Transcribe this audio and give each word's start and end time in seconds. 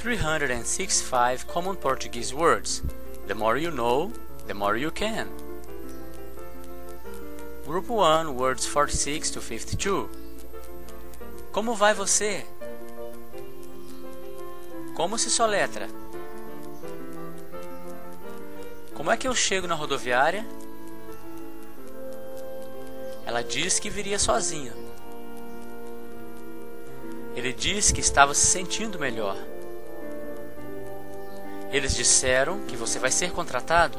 365 0.00 1.46
common 1.46 1.76
Portuguese 1.76 2.32
words. 2.32 2.82
The 3.26 3.34
more 3.34 3.58
you 3.58 3.70
know, 3.70 4.10
the 4.46 4.54
more 4.54 4.74
you 4.74 4.90
can. 4.90 5.28
Group 7.66 7.90
1, 7.90 8.34
words 8.34 8.66
46 8.66 9.30
to 9.32 9.42
52. 9.42 10.08
Como 11.52 11.74
vai 11.74 11.92
você? 11.92 12.46
Como 14.96 15.18
se 15.18 15.28
soletra? 15.28 15.86
Como 18.94 19.10
é 19.10 19.18
que 19.18 19.28
eu 19.28 19.34
chego 19.34 19.66
na 19.66 19.74
rodoviária? 19.74 20.46
Ela 23.26 23.42
disse 23.42 23.78
que 23.78 23.90
viria 23.90 24.18
sozinha. 24.18 24.72
Ele 27.36 27.52
disse 27.52 27.92
que 27.92 28.00
estava 28.00 28.32
se 28.32 28.46
sentindo 28.46 28.98
melhor. 28.98 29.36
Eles 31.72 31.94
disseram 31.94 32.60
que 32.66 32.76
você 32.76 32.98
vai 32.98 33.10
ser 33.10 33.30
contratado? 33.30 33.98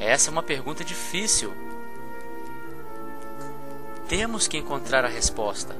Essa 0.00 0.28
é 0.28 0.32
uma 0.32 0.42
pergunta 0.42 0.82
difícil. 0.82 1.52
Temos 4.08 4.48
que 4.48 4.58
encontrar 4.58 5.04
a 5.04 5.08
resposta. 5.08 5.76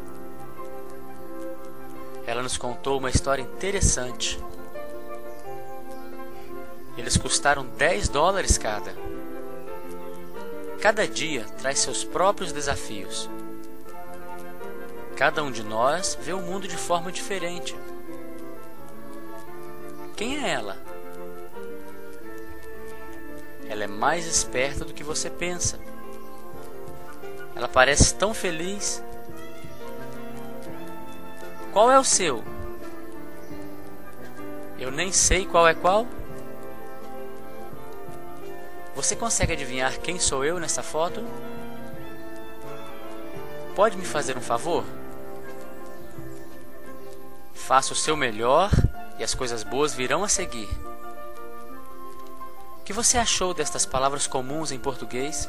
Ela 2.26 2.42
nos 2.42 2.56
contou 2.56 2.98
uma 2.98 3.10
história 3.10 3.42
interessante. 3.42 4.38
Eles 6.96 7.16
custaram 7.16 7.64
10 7.64 8.08
dólares 8.08 8.56
cada. 8.56 8.94
Cada 10.80 11.08
dia 11.08 11.44
traz 11.58 11.80
seus 11.80 12.04
próprios 12.04 12.52
desafios. 12.52 13.28
Cada 15.16 15.42
um 15.42 15.50
de 15.50 15.64
nós 15.64 16.16
vê 16.20 16.32
o 16.32 16.40
mundo 16.40 16.68
de 16.68 16.76
forma 16.76 17.10
diferente. 17.10 17.76
Quem 20.20 20.36
é 20.36 20.50
ela? 20.50 20.76
Ela 23.66 23.84
é 23.84 23.86
mais 23.86 24.26
esperta 24.26 24.84
do 24.84 24.92
que 24.92 25.02
você 25.02 25.30
pensa. 25.30 25.80
Ela 27.56 27.66
parece 27.66 28.14
tão 28.16 28.34
feliz. 28.34 29.02
Qual 31.72 31.90
é 31.90 31.98
o 31.98 32.04
seu? 32.04 32.44
Eu 34.78 34.90
nem 34.90 35.10
sei 35.10 35.46
qual 35.46 35.66
é 35.66 35.72
qual. 35.72 36.06
Você 38.94 39.16
consegue 39.16 39.54
adivinhar 39.54 40.00
quem 40.00 40.18
sou 40.18 40.44
eu 40.44 40.60
nessa 40.60 40.82
foto? 40.82 41.24
Pode 43.74 43.96
me 43.96 44.04
fazer 44.04 44.36
um 44.36 44.42
favor? 44.42 44.84
Faça 47.54 47.94
o 47.94 47.96
seu 47.96 48.18
melhor 48.18 48.70
e 49.20 49.22
as 49.22 49.34
coisas 49.34 49.62
boas 49.62 49.92
virão 49.92 50.24
a 50.24 50.28
seguir. 50.28 50.68
O 52.80 52.84
que 52.84 52.92
você 52.92 53.18
achou 53.18 53.52
destas 53.52 53.84
palavras 53.84 54.26
comuns 54.26 54.72
em 54.72 54.78
português? 54.78 55.46